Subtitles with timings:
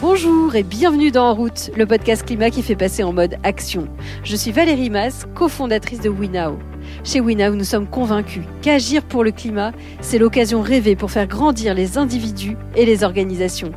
[0.00, 3.88] Bonjour et bienvenue dans En route, le podcast climat qui fait passer en mode action.
[4.22, 6.56] Je suis Valérie Mas, cofondatrice de WeNow.
[7.02, 11.74] Chez WeNow, nous sommes convaincus qu'agir pour le climat, c'est l'occasion rêvée pour faire grandir
[11.74, 13.72] les individus et les organisations.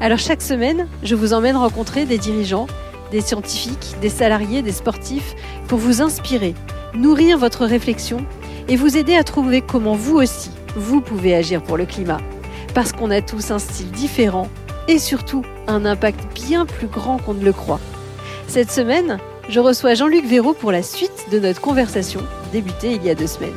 [0.00, 2.66] Alors chaque semaine, je vous emmène rencontrer des dirigeants,
[3.10, 5.34] des scientifiques, des salariés, des sportifs
[5.68, 6.54] pour vous inspirer,
[6.94, 8.24] nourrir votre réflexion
[8.68, 12.22] et vous aider à trouver comment vous aussi, vous pouvez agir pour le climat.
[12.72, 14.48] Parce qu'on a tous un style différent
[14.88, 17.80] et surtout un impact bien plus grand qu'on ne le croit.
[18.48, 19.18] Cette semaine,
[19.48, 22.20] je reçois Jean-Luc Véraud pour la suite de notre conversation
[22.52, 23.50] débutée il y a deux semaines.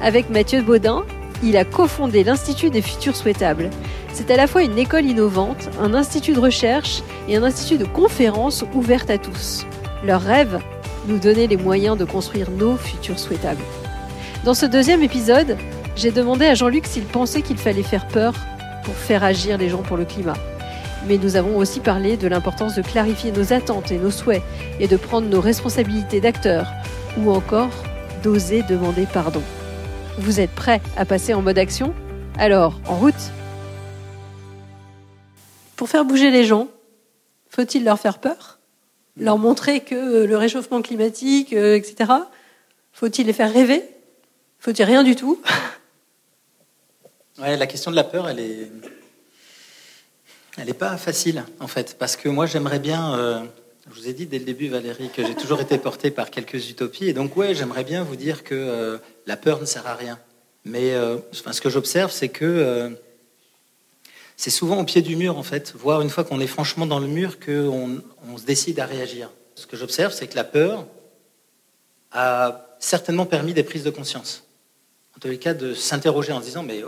[0.00, 1.04] Avec Mathieu Baudin,
[1.42, 3.70] il a cofondé l'Institut des futurs souhaitables.
[4.12, 7.84] C'est à la fois une école innovante, un institut de recherche et un institut de
[7.84, 9.66] conférences ouvert à tous.
[10.04, 10.60] Leur rêve
[11.08, 13.62] Nous donner les moyens de construire nos futurs souhaitables.
[14.44, 15.56] Dans ce deuxième épisode,
[15.96, 18.34] j'ai demandé à Jean-Luc s'il pensait qu'il fallait faire peur
[18.84, 20.36] pour faire agir les gens pour le climat.
[21.06, 24.42] Mais nous avons aussi parlé de l'importance de clarifier nos attentes et nos souhaits
[24.80, 26.68] et de prendre nos responsabilités d'acteurs
[27.18, 27.70] ou encore
[28.22, 29.42] d'oser demander pardon.
[30.18, 31.94] Vous êtes prêts à passer en mode action?
[32.38, 33.14] Alors, en route!
[35.76, 36.68] Pour faire bouger les gens,
[37.50, 38.58] faut-il leur faire peur?
[39.16, 42.10] Leur montrer que le réchauffement climatique, euh, etc.
[42.92, 43.82] Faut-il les faire rêver?
[44.58, 45.40] Faut-il rien du tout?
[47.38, 48.70] Ouais, la question de la peur, elle est,
[50.56, 53.14] elle n'est pas facile en fait, parce que moi j'aimerais bien.
[53.18, 53.44] Euh,
[53.90, 56.70] je vous ai dit dès le début, Valérie, que j'ai toujours été porté par quelques
[56.70, 59.94] utopies, et donc ouais, j'aimerais bien vous dire que euh, la peur ne sert à
[59.94, 60.18] rien.
[60.64, 62.96] Mais euh, ce que j'observe, c'est que
[64.36, 66.98] c'est souvent au pied du mur en fait, voire une fois qu'on est franchement dans
[66.98, 69.30] le mur, qu'on on se décide à réagir.
[69.54, 70.86] Ce que j'observe, c'est que la peur
[72.12, 74.44] a certainement permis des prises de conscience.
[75.16, 76.82] En tous les cas, de s'interroger en se disant mais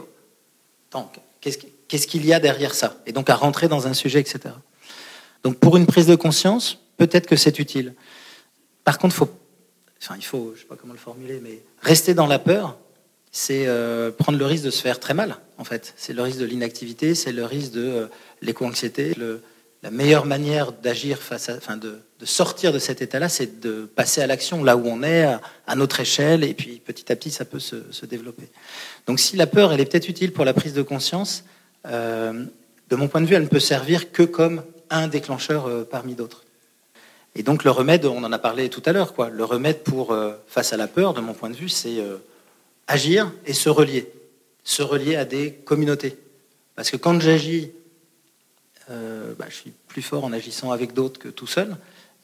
[0.95, 1.05] oh,
[1.41, 4.55] qu'est-ce qu'il y a derrière ça Et donc à rentrer dans un sujet, etc.
[5.43, 7.95] Donc pour une prise de conscience, peut-être que c'est utile.
[8.85, 9.29] Par contre, faut,
[10.03, 12.79] enfin, il faut, je sais pas comment le formuler, mais rester dans la peur,
[13.33, 15.93] c'est euh, prendre le risque de se faire très mal, en fait.
[15.97, 18.07] C'est le risque de l'inactivité, c'est le risque de euh,
[18.41, 19.15] l'éco-anxiété.
[19.87, 24.21] La meilleure manière d'agir face à, enfin, de, sortir de cet état-là, c'est de passer
[24.21, 27.45] à l'action là où on est, à, notre échelle, et puis petit à petit, ça
[27.45, 28.49] peut se, développer.
[29.07, 31.45] Donc si la peur, elle est peut-être utile pour la prise de conscience,
[31.87, 32.47] euh,
[32.91, 36.17] de mon point de vue, elle ne peut servir que comme un déclencheur euh, parmi
[36.17, 36.43] d'autres.
[37.37, 39.31] Et donc le remède, on en a parlé tout à l'heure, quoi.
[39.31, 42.03] Le remède pour euh, face à la peur, de mon point de vue, c'est
[42.89, 44.11] agir et se relier,
[44.65, 46.19] se relier à des communautés.
[46.75, 47.71] Parce que quand j'agis,
[48.89, 51.77] bah, je suis plus fort en agissant avec d'autres que tout seul.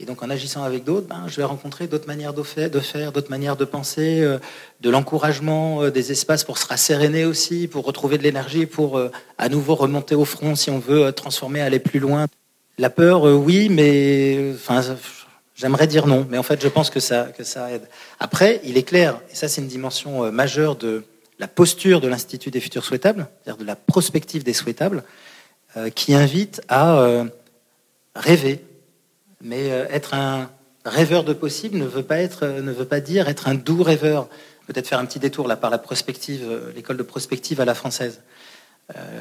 [0.03, 3.31] Et donc en agissant avec d'autres, ben, je vais rencontrer d'autres manières de faire, d'autres
[3.31, 4.39] manières de penser, euh,
[4.81, 9.13] de l'encouragement, euh, des espaces pour se rasséréner aussi, pour retrouver de l'énergie, pour euh,
[9.39, 12.27] à nouveau remonter au front si on veut transformer, aller plus loin.
[12.79, 14.55] La peur, oui, mais
[15.55, 17.87] j'aimerais dire non, mais en fait, je pense que ça, que ça aide.
[18.19, 21.05] Après, il est clair, et ça c'est une dimension majeure de
[21.39, 25.05] la posture de l'Institut des futurs souhaitables, c'est-à-dire de la prospective des souhaitables,
[25.95, 27.25] qui invite à
[28.15, 28.65] rêver,
[29.41, 30.51] mais euh, être un
[30.85, 33.83] rêveur de possible ne veut pas, être, euh, ne veut pas dire être un doux
[33.83, 34.29] rêveur.
[34.67, 37.75] Peut-être faire un petit détour là par la prospective, euh, l'école de prospective à la
[37.75, 38.23] française.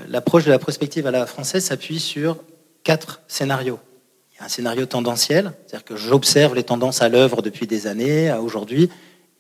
[0.09, 2.43] L'approche de la prospective à la française s'appuie sur
[2.83, 3.79] quatre scénarios.
[4.33, 7.87] Il y a un scénario tendanciel, c'est-à-dire que j'observe les tendances à l'œuvre depuis des
[7.87, 8.89] années à aujourd'hui,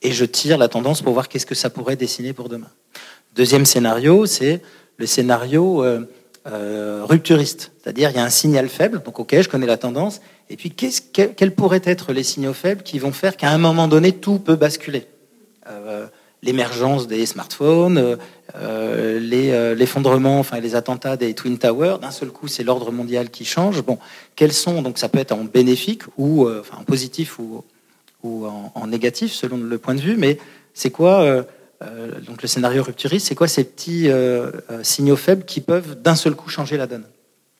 [0.01, 2.69] et je tire la tendance pour voir qu'est-ce que ça pourrait dessiner pour demain.
[3.35, 4.61] Deuxième scénario, c'est
[4.95, 5.83] le scénario
[6.45, 10.21] rupturiste, c'est-à-dire il y a un signal faible, donc ok, je connais la tendance,
[10.51, 14.11] et puis, quels pourraient être les signaux faibles qui vont faire qu'à un moment donné,
[14.11, 15.07] tout peut basculer
[15.69, 16.07] euh,
[16.43, 18.15] L'émergence des smartphones, euh,
[18.57, 23.45] euh, l'effondrement, enfin les attentats des Twin Towers, d'un seul coup, c'est l'ordre mondial qui
[23.45, 23.81] change.
[23.81, 23.97] Bon,
[24.35, 27.63] quels sont donc ça peut être en bénéfique ou en positif ou,
[28.23, 30.37] ou en, négatif selon le point de vue, mais
[30.73, 31.45] c'est quoi
[32.27, 33.47] donc le scénario rupturiste C'est quoi?
[33.47, 34.09] Ces petits
[34.83, 37.05] signaux faibles qui peuvent d'un seul coup changer la donne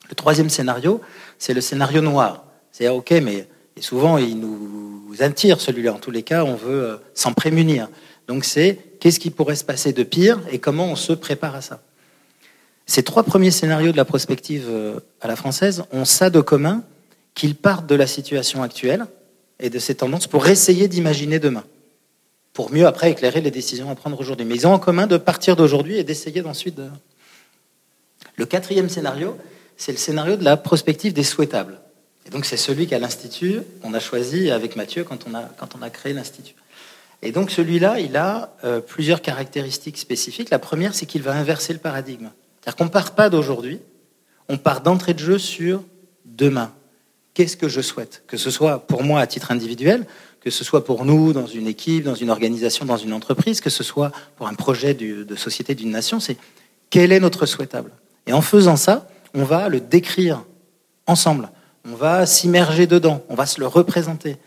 [0.09, 1.01] Le troisième scénario,
[1.39, 2.45] c'est le scénario noir.
[2.71, 5.93] C'est ok, mais et souvent il nous attire celui-là.
[5.93, 7.89] En tous les cas, on veut euh, s'en prémunir.
[8.27, 11.61] Donc c'est qu'est-ce qui pourrait se passer de pire et comment on se prépare à
[11.61, 11.81] ça?
[12.85, 16.83] Ces trois premiers scénarios de la prospective euh, à la française ont ça de commun
[17.33, 19.05] qu'ils partent de la situation actuelle
[19.59, 21.63] et de ces tendances pour essayer d'imaginer demain,
[22.53, 24.45] pour mieux après éclairer les décisions à prendre aujourd'hui.
[24.45, 26.87] Mais ils ont en commun de partir d'aujourd'hui et d'essayer d'ensuite de...
[28.35, 29.37] Le quatrième scénario,
[29.77, 31.79] c'est le scénario de la prospective des souhaitables.
[32.25, 35.75] Et donc c'est celui qu'à l'Institut, on a choisi avec Mathieu quand on a, quand
[35.77, 36.55] on a créé l'Institut.
[37.21, 40.49] Et donc celui-là, il a euh, plusieurs caractéristiques spécifiques.
[40.49, 42.29] La première, c'est qu'il va inverser le paradigme.
[42.59, 43.79] C'est-à-dire qu'on ne part pas d'aujourd'hui,
[44.49, 45.83] on part d'entrée de jeu sur
[46.25, 46.73] demain,
[47.33, 48.23] qu'est-ce que je souhaite?
[48.27, 50.05] Que ce soit pour moi à titre individuel,
[50.41, 53.69] que ce soit pour nous dans une équipe, dans une organisation, dans une entreprise, que
[53.69, 56.37] ce soit pour un projet de société d'une nation, c'est
[56.89, 57.91] quel est notre souhaitable?
[58.27, 60.43] Et en faisant ça, on va le décrire
[61.07, 61.49] ensemble,
[61.85, 64.37] on va s'immerger dedans, on va se le représenter.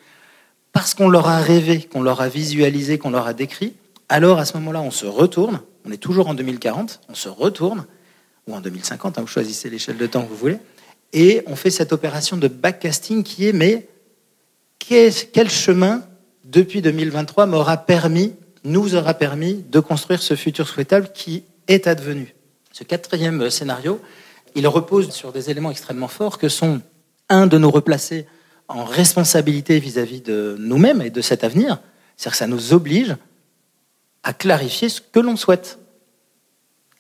[0.73, 3.75] Parce qu'on leur a rêvé, qu'on leur a visualisé, qu'on leur a décrit,
[4.09, 7.87] alors à ce moment-là, on se retourne, on est toujours en 2040, on se retourne,
[8.47, 10.59] ou en 2050, hein, vous choisissez l'échelle de temps que vous voulez,
[11.13, 13.87] et on fait cette opération de backcasting qui est, mais
[14.79, 16.05] quel chemin,
[16.45, 18.35] depuis 2023, m'aura permis,
[18.65, 22.35] nous aura permis de construire ce futur souhaitable qui est advenu?
[22.73, 24.01] Ce quatrième scénario,
[24.55, 26.81] il repose sur des éléments extrêmement forts que sont,
[27.29, 28.27] un, de nous replacer
[28.69, 31.79] en responsabilité vis-à-vis de nous-mêmes et de cet avenir.
[32.17, 33.17] C'est-à-dire que ça nous oblige
[34.23, 35.79] à clarifier ce que l'on souhaite.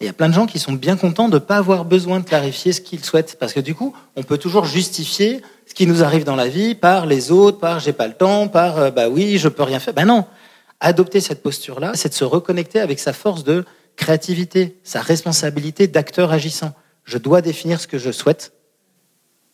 [0.01, 1.85] Et il y a plein de gens qui sont bien contents de ne pas avoir
[1.85, 3.37] besoin de clarifier ce qu'ils souhaitent.
[3.39, 6.75] Parce que du coup, on peut toujours justifier ce qui nous arrive dans la vie
[6.75, 9.79] par les autres, par j'ai pas le temps, par euh, bah oui, je peux rien
[9.79, 9.95] faire.
[9.95, 10.27] Ben non.
[10.81, 13.65] Adopter cette posture-là, c'est de se reconnecter avec sa force de
[13.97, 16.75] créativité, sa responsabilité d'acteur agissant.
[17.05, 18.53] Je dois définir ce que je souhaite.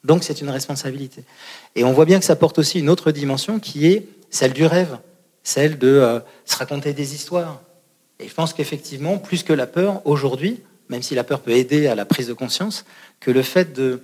[0.05, 1.25] Donc c'est une responsabilité.
[1.77, 4.65] Et on voit bien que ça porte aussi une autre dimension qui est celle du
[4.65, 4.99] rêve,
[5.43, 7.61] celle de euh, se raconter des histoires.
[8.21, 11.87] Et je pense qu'effectivement, plus que la peur, aujourd'hui, même si la peur peut aider
[11.87, 12.85] à la prise de conscience,
[13.21, 14.03] que le fait de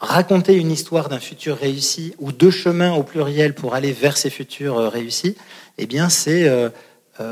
[0.00, 4.30] raconter une histoire d'un futur réussi ou deux chemins au pluriel pour aller vers ces
[4.30, 5.36] futurs euh, réussis,
[5.78, 6.70] eh bien c'est euh,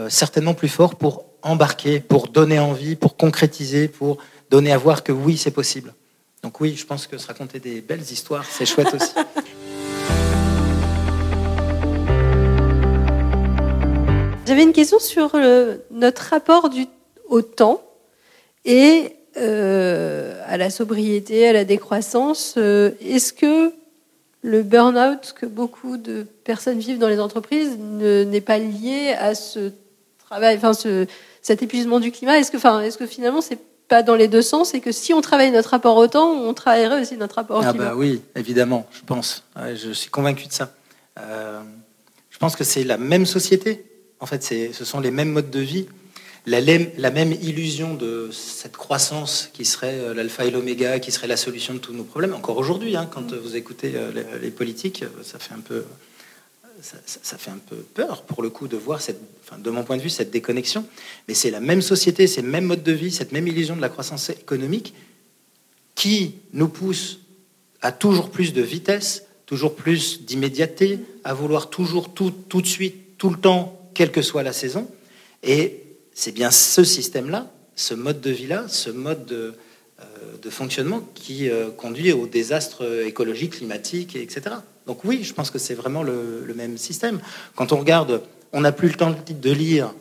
[0.09, 4.19] certainement plus fort pour embarquer, pour donner envie, pour concrétiser, pour
[4.51, 5.95] donner à voir que oui, c'est possible.
[6.43, 9.13] Donc oui, je pense que se raconter des belles histoires, c'est chouette aussi.
[14.51, 15.39] J'avais une question sur
[15.93, 16.89] notre rapport du,
[17.29, 17.85] au temps
[18.65, 22.55] et euh, à la sobriété, à la décroissance.
[22.57, 23.73] Euh, est-ce que
[24.43, 29.71] le burn-out que beaucoup de personnes vivent dans les entreprises n'est pas lié à ce
[30.19, 31.07] travail, enfin ce,
[31.43, 32.37] cet épuisement du climat?
[32.41, 35.15] Est-ce que, enfin, est-ce que finalement c'est pas dans les deux sens et que si
[35.15, 37.91] on travaille notre rapport au temps, on travaillerait aussi notre rapport au ah climat?
[37.91, 39.45] Bah oui, évidemment, je pense.
[39.77, 40.73] je suis convaincu de ça.
[41.21, 41.61] Euh,
[42.31, 43.87] je pense que c'est la même société.
[44.21, 45.87] En fait, ce sont les mêmes modes de vie.
[46.47, 46.61] La,
[47.11, 51.75] même illusion de cette croissance qui serait euh, l'alpha et l'oméga, qui serait la solution
[51.75, 52.33] de tous nos problèmes.
[52.35, 55.85] Encore aujourd'hui, hein, quand vous écoutez euh, les, politiques, ça fait un peu
[56.83, 59.01] ça, fait un peu peur pour le coup de voir,
[59.59, 60.87] de mon point de vue, cette déconnexion.
[61.29, 63.91] Mais c'est la même société, ces mêmes modes de vie, cette même illusion de la
[63.91, 64.95] croissance économique
[65.95, 67.21] qui nous pousse
[67.83, 73.19] à toujours plus de vitesse, toujours plus d'immédiateté, à vouloir toujours tout, tout de suite,
[73.19, 74.89] tout le temps, quelle que soit la saison.
[75.43, 75.83] Et
[76.15, 79.53] c'est bien ce système-là, ce mode de vie-là, ce mode de,
[80.01, 84.57] euh, fonctionnement qui euh, conduit au désastre écologique, climatique, etc.
[84.87, 87.21] Donc oui, je pense que c'est vraiment le, même système.
[87.57, 88.23] Quand on regarde,
[88.55, 89.93] on n'a plus le temps de lire,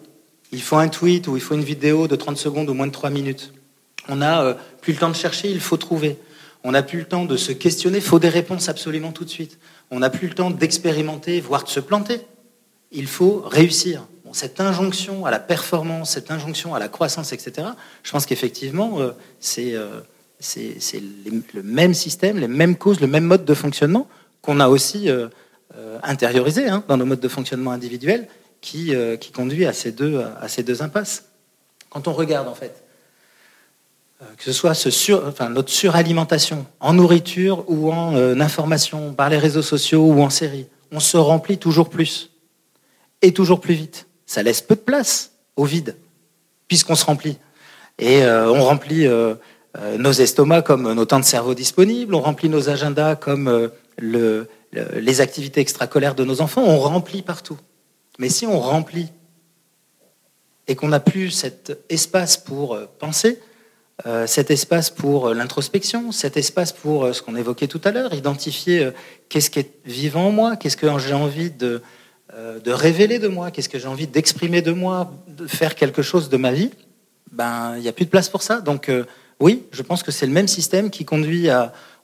[0.53, 2.93] il faut un tweet ou il faut une vidéo de 30 secondes ou moins de
[2.93, 3.51] 3 minutes.
[4.07, 6.15] On n'a euh, plus le temps de chercher, il faut trouver.
[6.63, 9.29] On n'a plus le temps de se questionner, il faut des réponses absolument tout de
[9.29, 9.59] suite.
[9.91, 12.21] On n'a plus le temps d'expérimenter, voire de se planter.
[12.91, 14.05] Il faut réussir.
[14.31, 17.67] cette injonction à la performance, cette injonction à la croissance, etc.,
[18.03, 20.01] je pense qu'effectivement, euh, c'est euh,
[21.53, 24.07] le même système, les mêmes causes, le même mode de fonctionnement
[24.41, 25.27] qu'on a aussi euh,
[26.03, 28.27] intériorisé hein, dans nos modes de fonctionnement individuels,
[28.61, 28.93] qui,
[29.33, 30.21] conduit à ces, deux,
[30.81, 31.25] impasses.
[31.89, 32.83] Quand on regarde, en fait,
[34.37, 34.73] que ce soit
[35.49, 40.99] notre suralimentation en nourriture ou en information, par les réseaux sociaux ou en série, on
[40.99, 42.29] se remplit toujours plus
[43.21, 44.07] et toujours plus vite.
[44.25, 45.95] Ça laisse peu de place au vide,
[46.67, 47.37] puisqu'on se remplit.
[47.97, 49.07] Et on remplit
[49.97, 53.69] nos estomacs comme nos temps de cerveau disponibles, on remplit nos agendas comme
[54.01, 57.57] les activités extracolaires de nos enfants, on remplit partout.
[58.19, 59.09] Mais si on remplit
[60.69, 63.39] et qu'on n'a plus cet espace pour euh, penser,
[64.05, 68.13] euh, cet espace pour euh, l'introspection, cet espace pour ce qu'on évoquait tout à l'heure,
[68.13, 68.89] identifier
[69.27, 71.81] qu'est-ce qui est vivant en moi, qu'est-ce que j'ai envie de,
[72.33, 76.29] de révéler de moi, qu'est-ce que j'ai envie d'exprimer de moi, de faire quelque chose
[76.29, 76.71] de ma vie,
[77.31, 78.61] ben il n'y a plus de place pour ça.
[78.61, 78.91] Donc
[79.39, 81.47] oui, je pense que c'est le même système qui conduit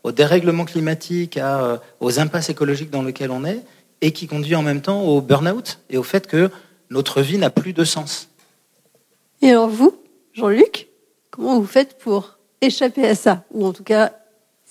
[0.06, 3.62] au dérèglement climatique, euh, aux impasses écologiques dans lesquelles on est,
[4.02, 6.52] et qui conduit en même temps au burn-out et au fait que
[6.92, 8.30] notre vie n'a plus de sens.
[9.42, 9.98] Et alors vous,
[10.34, 10.90] Jean-Luc,
[11.32, 14.14] comment vous faites pour échapper à ça, ou en tout cas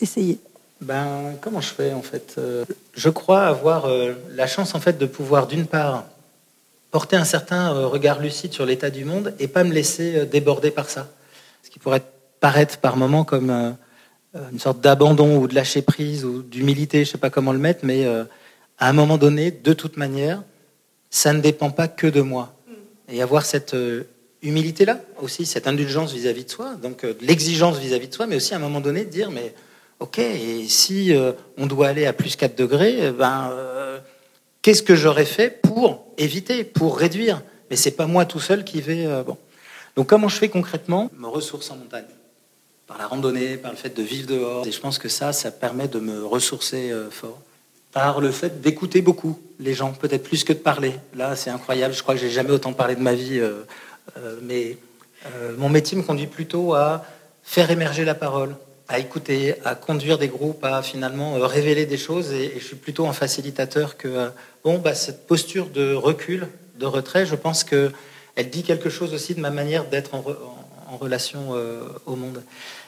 [0.00, 0.38] essayer?
[0.84, 2.64] Ben, comment je fais en fait euh,
[2.94, 6.04] Je crois avoir euh, la chance en fait de pouvoir d'une part
[6.90, 10.88] porter un certain regard lucide sur l'état du monde et pas me laisser déborder par
[10.88, 11.08] ça.
[11.64, 12.02] Ce qui pourrait
[12.38, 13.50] paraître par moments comme
[14.52, 17.80] une sorte d'abandon ou de lâcher prise ou d'humilité, je sais pas comment le mettre,
[17.84, 20.44] mais à un moment donné, de toute manière,
[21.10, 22.54] ça ne dépend pas que de moi.
[23.08, 23.74] Et avoir cette
[24.42, 28.54] humilité-là aussi, cette indulgence vis-à-vis de soi, donc de l'exigence vis-à-vis de soi, mais aussi
[28.54, 29.52] à un moment donné de dire, mais
[30.00, 31.12] ok, et si
[31.56, 33.52] on doit aller à plus 4 degrés, ben,
[34.62, 37.42] qu'est-ce que j'aurais fait pour éviter, pour réduire?
[37.70, 39.06] Mais c'est pas moi tout seul qui vais.
[39.24, 39.36] bon.
[39.96, 41.10] Donc comment je fais concrètement?
[41.16, 42.04] Me ressource en montagne.
[42.86, 44.66] Par la randonnée, par le fait de vivre dehors.
[44.66, 47.40] Et je pense que ça, ça permet de me ressourcer euh, fort.
[47.92, 50.94] Par le fait d'écouter beaucoup les gens, peut-être plus que de parler.
[51.14, 51.94] Là, c'est incroyable.
[51.94, 53.38] Je crois que j'ai jamais autant parlé de ma vie.
[53.38, 53.62] Euh,
[54.18, 54.76] euh, mais
[55.56, 57.02] mon métier me conduit plutôt à
[57.42, 58.54] faire émerger la parole,
[58.88, 62.32] à écouter, à conduire des groupes, à finalement révéler des choses.
[62.32, 64.30] Et, je suis plutôt un facilitateur que
[64.62, 66.48] bon, bah, cette posture de recul,
[66.78, 67.26] de retrait.
[67.26, 67.92] Je pense que
[68.36, 70.24] elle dit quelque chose aussi de ma manière d'être en,
[71.00, 72.40] relation euh, au monde.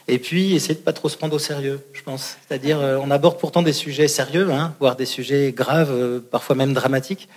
[0.07, 2.37] Et puis, essayer de pas trop se prendre au sérieux, je pense.
[2.47, 6.55] C'est-à-dire, euh, on aborde pourtant des sujets sérieux, hein, voire des sujets graves, euh, parfois
[6.55, 7.27] même dramatiques.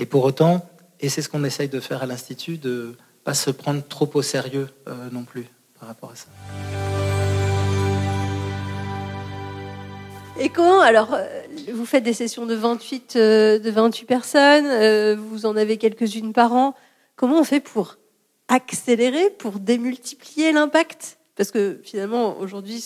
[0.00, 0.68] Et pour autant,
[0.98, 4.22] et c'est ce qu'on essaye de faire à l'Institut, de pas se prendre trop au
[4.22, 4.68] sérieux
[5.12, 5.46] non plus
[5.78, 6.85] par rapport à ça.
[10.38, 11.16] Et comment alors
[11.72, 16.74] vous faites des sessions de 28 de 28 personnes, vous en avez quelques-unes par an.
[17.16, 17.96] Comment on fait pour
[18.48, 21.18] accélérer, pour démultiplier l'impact?
[21.36, 22.84] Parce que finalement, aujourd'hui,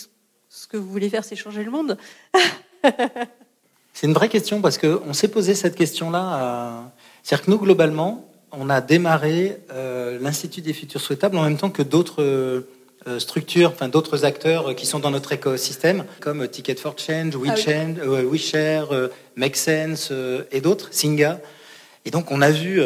[0.49, 1.99] ce que vous voulez faire, c'est changer le monde.
[3.93, 6.93] c'est une vraie question parce qu'on s'est posé cette question-là.
[7.23, 11.71] C'est-à-dire que nous, globalement, on a démarré euh, l'Institut des futurs souhaitables en même temps
[11.71, 12.69] que d'autres euh,
[13.19, 17.55] structures, enfin d'autres acteurs qui sont dans notre écosystème, comme Ticket for Change, ah
[18.05, 20.13] WeShare, Make Sense
[20.53, 21.41] et d'autres, Singa.
[22.05, 22.83] Et donc on a vu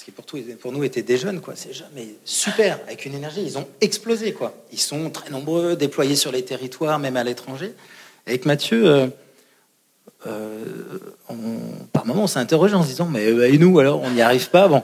[0.00, 0.24] ce qui pour,
[0.60, 1.52] pour nous était des jeunes, quoi.
[1.56, 3.42] C'est jamais super, avec une énergie.
[3.42, 4.54] Ils ont explosé, quoi.
[4.72, 7.74] Ils sont très nombreux, déployés sur les territoires, même à l'étranger.
[8.26, 9.08] Avec Mathieu, euh,
[10.26, 10.64] euh,
[11.92, 14.22] par moments, on s'est interrogé en se disant, mais euh, et nous, alors, on n'y
[14.22, 14.68] arrive pas.
[14.68, 14.82] Bon,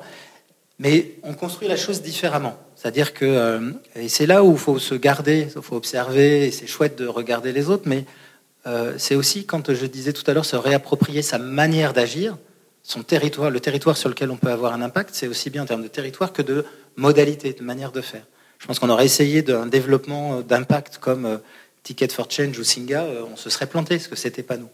[0.79, 2.59] mais on construit la chose différemment.
[2.77, 6.67] C'est-à-dire que, et c'est là où il faut se garder, il faut observer, et c'est
[6.67, 8.05] chouette de regarder les autres, mais
[8.99, 12.37] c'est aussi, quand je disais tout à l'heure, se réapproprier sa manière d'agir
[12.87, 15.67] son territoire, le territoire sur lequel on peut avoir un impact, c'est aussi bien en
[15.67, 16.65] termes de territoire que de
[16.95, 18.23] modalité, de manière de faire.
[18.61, 21.39] Je pense qu'on aurait essayé d'un développement d'impact comme euh,
[21.83, 24.69] Ticket for Change ou Singa, euh, on se serait planté parce que c'était pas nous.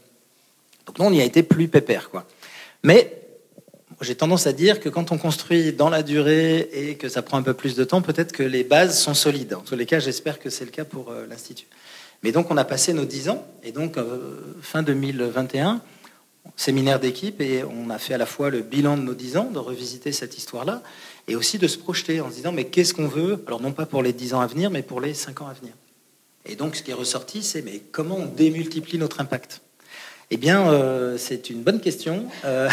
[0.85, 2.27] Donc nous, on y a été plus pépère, quoi.
[2.85, 3.22] Mais
[4.03, 7.39] j'ai tendance à dire que quand on construit dans la durée et que ça prend
[7.39, 9.55] un peu plus de temps, peut-être que les bases sont solides.
[9.55, 11.67] En tous les cas, j'espère que c'est le cas pour euh, l'Institut.
[12.23, 13.97] Mais donc, on a passé nos 10 ans, et donc,
[14.61, 15.81] fin 2021,
[16.57, 19.51] séminaire d'équipe et on a fait à la fois le bilan de nos dix ans,
[19.51, 20.83] de revisiter cette histoire-là,
[21.29, 23.43] et aussi de se projeter en se disant mais qu'est-ce qu'on veut?
[23.47, 25.53] Alors non pas pour les dix ans à venir, mais pour les cinq ans à
[25.53, 25.73] venir.
[26.45, 29.61] Et donc ce qui est ressorti, c'est mais comment on démultiplie notre impact?
[30.31, 32.69] Eh bien, euh, c'est une bonne question, euh,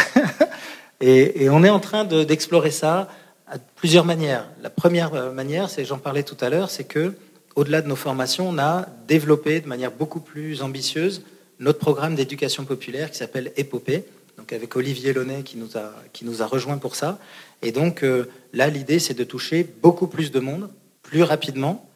[1.00, 3.08] et, on est en train d'explorer ça
[3.46, 4.46] à plusieurs manières.
[4.62, 7.14] La première euh, manière, c'est j'en parlais tout à l'heure, c'est que
[7.56, 11.22] au-delà de nos formations, on a développé de manière beaucoup plus ambitieuse
[11.58, 14.04] notre programme d'éducation populaire qui s'appelle Épopée,
[14.38, 17.18] donc avec Olivier Launay qui nous a, qui nous a rejoint pour ça.
[17.60, 20.70] Et donc euh, là, l'idée, c'est de toucher beaucoup plus de monde,
[21.02, 21.90] plus rapidement,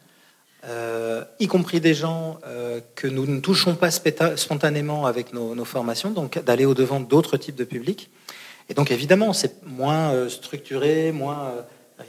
[0.65, 2.39] euh, y compris des gens
[2.95, 7.63] que nous ne touchons pas spontanément avec nos, formations, donc d'aller au-devant d'autres types de
[7.63, 8.09] publics.
[8.69, 11.53] Et donc évidemment, c'est moins structuré, moins...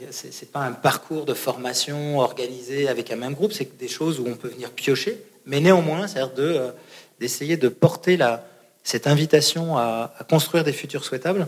[0.09, 4.25] c'est pas un parcours de formation organisé avec un même groupe, c'est des choses où
[4.27, 6.71] on peut venir piocher, mais néanmoins, c'est-à-dire de
[7.19, 8.45] d'essayer de porter la,
[8.83, 11.47] cette invitation à, construire des futurs souhaitables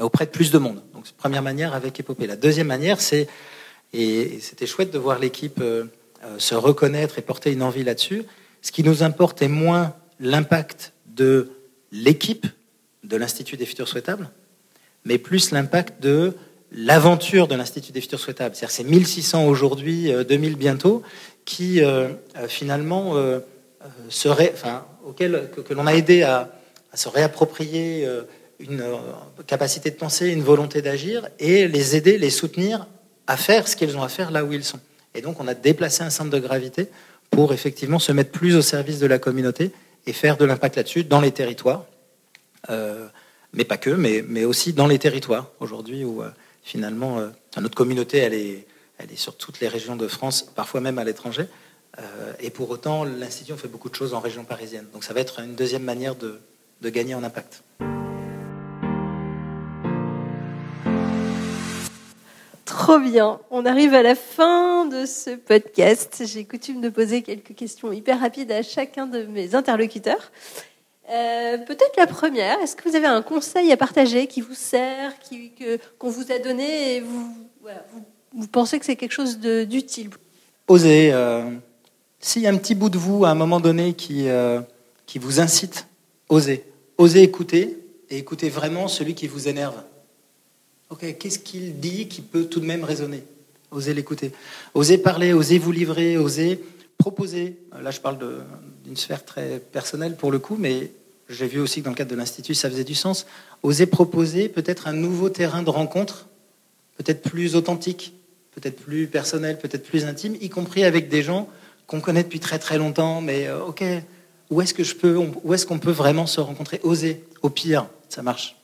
[0.00, 0.82] auprès de plus de monde.
[0.94, 2.26] Donc, première manière avec Épopée.
[2.26, 3.28] La deuxième manière, c'est,
[3.92, 5.84] et c'était chouette de voir l'équipe euh,
[6.24, 8.24] euh, se reconnaître et porter une envie là-dessus,
[8.62, 11.50] ce qui nous importe est moins l'impact de
[11.92, 12.46] l'équipe
[13.06, 14.28] de l'Institut des futurs souhaitables,
[15.04, 16.34] mais plus l'impact de
[16.72, 18.54] l'aventure de l'Institut des futurs souhaitables.
[18.54, 21.02] C'est-à-dire ces 1600 aujourd'hui, 2000 euh, bientôt,
[21.44, 21.80] qui
[22.48, 23.14] finalement
[23.86, 26.50] euh, serait, enfin, auquel, que, l'on a aidé à,
[26.94, 28.22] se réapproprier euh,
[28.58, 28.96] une euh,
[29.46, 32.86] capacité de penser, une volonté d'agir, et les aider, les soutenir
[33.26, 34.80] à faire ce qu'ils ont à faire là où ils sont.
[35.14, 36.88] Et donc, on a déplacé un centre de gravité
[37.30, 39.72] pour effectivement se mettre plus au service de la communauté
[40.06, 41.84] et faire de l'impact là-dessus dans les territoires,
[42.68, 46.22] mais pas que, mais, mais, aussi dans les territoires aujourd'hui où
[46.62, 47.20] finalement
[47.56, 48.66] notre communauté elle est,
[48.98, 51.46] elle est sur toutes les régions de France, parfois même à l'étranger.
[51.98, 54.86] Euh, et pour autant, l'Institut fait beaucoup de choses en région parisienne.
[54.92, 56.40] Donc ça va être une deuxième manière de,
[56.82, 57.62] gagner en impact.
[62.64, 63.40] Trop bien.
[63.50, 66.22] On arrive à la fin de ce podcast.
[66.26, 70.30] J'ai coutume de poser quelques questions hyper rapides à chacun de mes interlocuteurs.
[71.08, 72.60] Euh, peut-être la première.
[72.60, 75.12] Est-ce que vous avez un conseil à partager qui vous sert,
[75.98, 77.46] qu'on vous a donné et vous,
[78.50, 80.10] pensez que c'est quelque chose d'utile?
[80.66, 81.12] Osez.
[81.12, 81.50] Euh,
[82.18, 84.60] s'il y a un petit bout de vous à un moment donné qui, euh,
[85.06, 85.86] qui vous incite,
[86.28, 86.64] osez.
[86.98, 87.78] Osez écouter
[88.10, 89.76] et écoutez vraiment celui qui vous énerve.
[90.90, 93.22] Ok, qu'est-ce qu'il dit qui peut tout de même résonner?
[93.70, 94.32] Osez l'écouter.
[94.74, 96.60] Osez parler, osez vous livrer, osez
[96.98, 97.56] proposer.
[97.80, 98.18] Là, je parle
[98.86, 100.92] d'une sphère très personnelle pour le coup, mais
[101.28, 103.26] j'ai vu aussi que dans le cadre de l'Institut, ça faisait du sens.
[103.64, 106.28] Osez proposer peut-être un nouveau terrain de rencontre,
[106.96, 108.14] peut-être plus authentique,
[108.54, 111.48] peut-être plus personnel, peut-être plus intime, y compris avec des gens
[111.88, 113.82] qu'on connaît depuis très très longtemps, mais euh, ok,
[114.50, 116.80] où est-ce est-ce qu'on peut vraiment se rencontrer?
[116.84, 118.56] Oser, au pire, ça marche.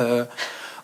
[0.00, 0.24] Euh,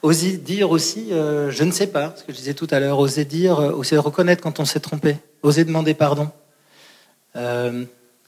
[0.03, 2.99] oser dire aussi, euh, je ne sais pas, ce que je disais tout à l'heure,
[2.99, 6.29] oser dire, oser reconnaître quand on s'est trompé, oser demander pardon.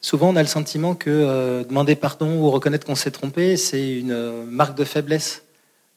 [0.03, 4.45] Souvent, on a le sentiment que demander pardon ou reconnaître qu'on s'est trompé, c'est une
[4.45, 5.43] marque de faiblesse.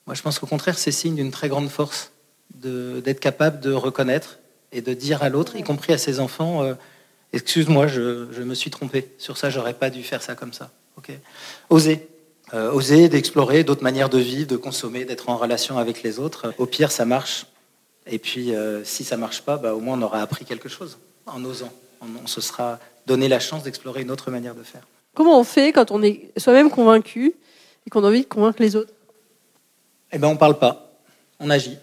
[0.08, 2.12] Moi, je pense qu'au contraire, c'est signe d'une très grande force
[2.54, 4.40] d'être capable de reconnaître
[4.72, 6.64] et de dire à l'autre, y compris à ses enfants,
[7.36, 9.12] Excuse-moi, je, me suis trompé.
[9.18, 10.72] Sur ça, j'aurais pas dû faire ça comme ça.
[10.98, 11.12] Ok.
[11.70, 12.08] Oser.
[12.54, 16.54] Euh, oser d'explorer d'autres manières de vivre, de consommer, d'être en relation avec les autres.
[16.58, 17.46] Au pire, ça marche.
[18.08, 20.98] Et puis, euh, si ça marche pas, bah, au moins on aura appris quelque chose
[21.26, 21.74] en osant.
[22.02, 24.82] On, se sera donné la chance d'explorer une autre manière de faire.
[25.14, 27.34] Comment on fait quand on est soi-même convaincu
[27.86, 28.92] et qu'on a envie de convaincre les autres?
[30.12, 30.92] Eh ben, on parle pas.
[31.40, 31.78] On agit.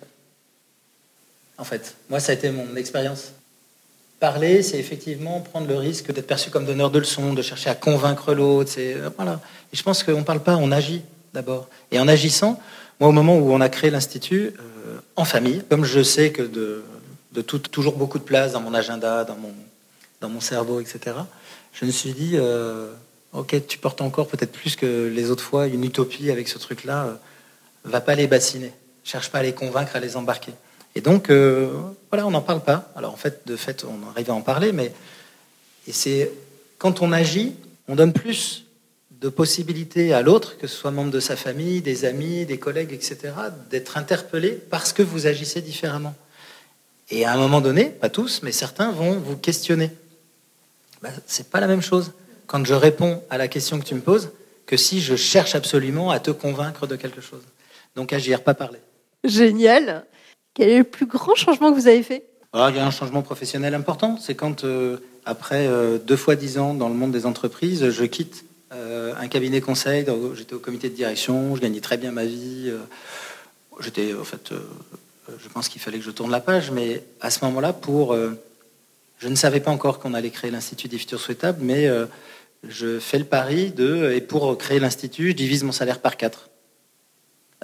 [1.58, 3.32] En fait, moi, ça a été mon expérience.
[4.20, 7.74] Parler, c'est effectivement prendre le risque d'être perçu comme donneur de leçons, de chercher à
[7.74, 8.70] convaincre l'autre.
[8.70, 9.40] C'est euh, voilà.
[9.72, 11.02] Et je pense qu'on ne parle pas, on agit
[11.32, 11.68] d'abord.
[11.90, 12.60] Et en agissant,
[13.00, 16.42] moi, au moment où on a créé l'institut, euh, en famille, comme je sais que
[16.42, 16.84] de,
[17.32, 19.52] de tout, toujours beaucoup de place dans mon agenda, dans mon,
[20.22, 21.16] dans mon cerveau, etc.
[21.74, 22.92] Je me suis dit, euh,
[23.32, 27.18] ok, tu portes encore peut-être plus que les autres fois une utopie avec ce truc-là.
[27.84, 28.72] va pas les bassiner.
[29.04, 30.52] Cherche pas à les convaincre, à les embarquer.
[30.94, 31.70] Et donc, euh,
[32.10, 32.92] voilà, on n'en parle pas.
[32.96, 34.92] Alors, en fait, de fait, on arrive à en parler, mais
[35.88, 36.30] et c'est
[36.78, 37.54] quand on agit,
[37.88, 38.64] on donne plus
[39.10, 42.92] de possibilités à l'autre, que ce soit membre de sa famille, des amis, des collègues,
[42.92, 43.32] etc.,
[43.70, 46.14] d'être interpellé parce que vous agissez différemment.
[47.10, 49.90] Et à un moment donné, pas tous, mais certains vont vous questionner.
[51.02, 52.12] Ben, c'est pas la même chose
[52.46, 54.30] quand je réponds à la question que tu me poses
[54.66, 57.42] que si je cherche absolument à te convaincre de quelque chose.
[57.96, 58.78] Donc agir, pas parler.
[59.24, 60.06] Génial.
[60.54, 62.24] Quel est le plus grand changement que vous avez fait?
[62.52, 64.16] Ah, Il y a un changement professionnel important.
[64.18, 68.04] C'est quand, euh, après euh, deux fois dix ans dans le monde des entreprises, je
[68.04, 70.06] quitte euh, un cabinet conseil.
[70.34, 72.70] J'étais au comité de direction, je gagnais très bien ma vie.
[73.80, 74.52] J'étais, en fait,
[75.38, 78.16] je pense qu'il fallait que je tourne la page, mais à ce moment-là, pour.
[79.22, 81.88] Je ne savais pas encore qu'on allait créer l'Institut des futurs souhaitables, mais
[82.66, 84.12] je fais le pari de.
[84.12, 86.50] Et pour créer l'Institut, je divise mon salaire par quatre.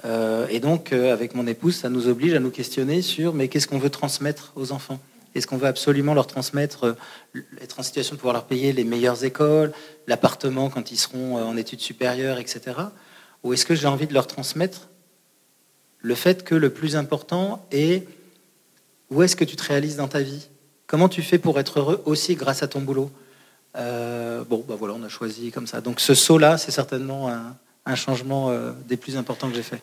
[0.05, 3.47] Euh, et donc, euh, avec mon épouse, ça nous oblige à nous questionner sur mais
[3.47, 4.99] qu'est-ce qu'on veut transmettre aux enfants?
[5.35, 8.83] Est-ce qu'on veut absolument leur transmettre, euh, être en situation de pouvoir leur payer les
[8.83, 9.73] meilleures écoles,
[10.07, 12.77] l'appartement quand ils seront en études supérieures, etc.
[13.43, 14.89] Ou est-ce que j'ai envie de leur transmettre
[16.01, 18.07] le fait que le plus important est
[19.11, 20.47] où est-ce que tu te réalises dans ta vie?
[20.89, 23.11] Comment tu fais pour être heureux aussi grâce à ton boulot?
[23.75, 25.81] Bon, bah voilà, on a choisi comme ça.
[25.81, 29.81] Donc ce saut-là, c'est certainement un, un changement euh, des plus importants que j'ai fait.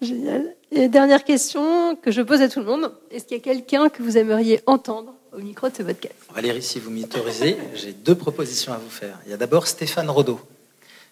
[0.00, 0.54] Génial.
[0.72, 2.92] Et dernière question que je pose à tout le monde.
[3.12, 6.14] Est-ce qu'il y a quelqu'un que vous aimeriez entendre au micro de ce podcast?
[6.34, 9.16] Valérie, si vous m'y autorisez, j'ai deux propositions à vous faire.
[9.26, 10.40] Il y a d'abord Stéphane Rodeau.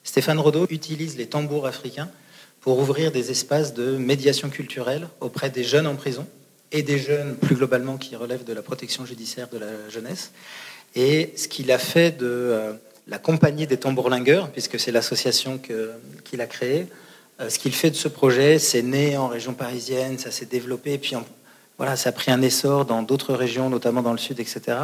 [0.02, 2.10] Stéphane Rodeau utilise les tambours africains
[2.60, 6.26] pour ouvrir des espaces de médiation culturelle auprès des jeunes en prison
[6.72, 10.32] et des jeunes plus globalement qui relèvent de la protection judiciaire de la jeunesse.
[10.94, 12.72] Et ce qu'il a fait de euh,
[13.06, 16.86] la Compagnie des Tambourlingueurs, puisque c'est l'association qu'il a créée.
[17.40, 20.98] Euh, ce qu'il fait de ce projet, c'est né en région parisienne, ça s'est développé,
[20.98, 21.14] puis
[21.76, 24.78] voilà, ça a pris un essor dans d'autres régions, notamment dans le sud, etc.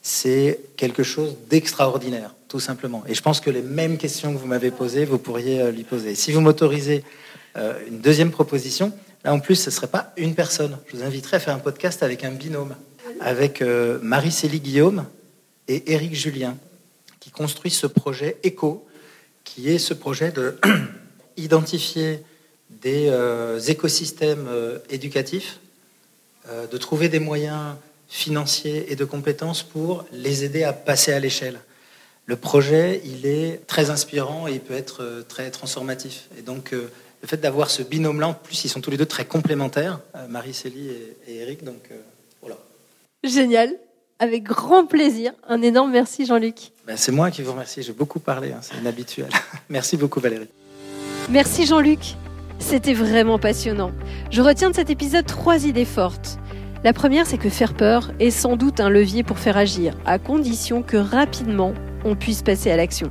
[0.00, 3.04] C'est quelque chose d'extraordinaire, tout simplement.
[3.06, 5.84] Et je pense que les mêmes questions que vous m'avez posées, vous pourriez euh, lui
[5.84, 6.14] poser.
[6.14, 7.04] Si vous m'autorisez
[7.86, 10.78] une deuxième proposition, là en plus, ce ne serait pas une personne.
[10.86, 12.74] Je vous inviterai à faire un podcast avec un binôme,
[13.20, 15.06] avec Marie-Célie Guillaume
[15.68, 16.56] et Éric Julien
[17.22, 18.84] qui construit ce projet ECO,
[19.44, 20.58] qui est ce projet de
[21.36, 22.24] identifier
[22.68, 25.60] des euh, écosystèmes euh, éducatifs,
[26.48, 27.76] euh, de trouver des moyens
[28.08, 31.60] financiers et de compétences pour les aider à passer à l'échelle.
[32.26, 36.24] Le projet, il est très inspirant et il peut être très transformatif.
[36.36, 36.74] Et donc,
[37.22, 40.52] le fait d'avoir ce binôme-là, en plus, ils sont tous les deux très complémentaires, Marie,
[40.52, 40.90] Célie
[41.28, 41.64] et, Eric.
[41.64, 41.88] Donc
[42.40, 42.56] voilà.
[43.22, 43.70] Génial.
[44.18, 45.32] Avec grand plaisir.
[45.48, 46.72] Un énorme merci, Jean-Luc.
[46.86, 47.82] Ben, c'est moi qui vous remercie.
[47.82, 48.52] J'ai beaucoup parlé.
[48.52, 49.28] Hein, c'est inhabituel.
[49.68, 50.48] merci beaucoup, Valérie.
[51.30, 52.16] Merci, Jean-Luc.
[52.58, 53.90] C'était vraiment passionnant.
[54.30, 56.38] Je retiens de cet épisode trois idées fortes.
[56.84, 60.18] La première, c'est que faire peur est sans doute un levier pour faire agir, à
[60.18, 63.10] condition que rapidement on puisse passer à l'action.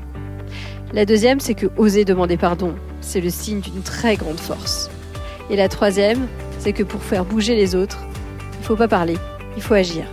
[0.93, 4.90] La deuxième, c'est que oser demander pardon, c'est le signe d'une très grande force.
[5.50, 6.28] Et la troisième,
[6.60, 8.00] c'est que pour faire bouger les autres,
[8.54, 9.18] il ne faut pas parler,
[9.58, 10.06] il faut agir.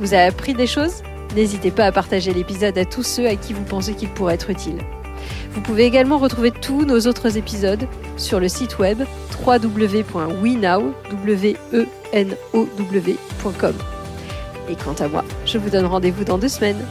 [0.00, 1.02] Vous avez appris des choses?
[1.34, 4.50] N'hésitez pas à partager l'épisode à tous ceux à qui vous pensez qu'il pourrait être
[4.50, 4.78] utile.
[5.52, 9.02] Vous pouvez également retrouver tous nos autres épisodes sur le site web
[9.44, 10.54] www.wenow.com.
[14.68, 16.84] Et quant à moi, je vous donne rendez-vous dans deux semaines.